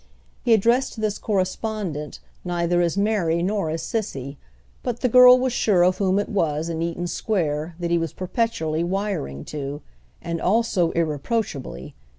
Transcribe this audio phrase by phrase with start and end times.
[0.41, 4.39] He addressed this correspondent neither as Mary nor as Cissy;
[4.81, 8.11] but the girl was sure of whom it was, in Eaten Square, that he was
[8.11, 11.93] perpetually wiring to—and all so irreproachably!